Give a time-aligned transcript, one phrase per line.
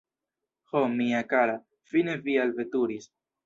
[0.71, 1.59] Ho, mia kara,
[1.95, 3.11] fine vi alveturis!